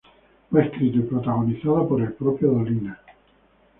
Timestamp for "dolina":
2.53-2.99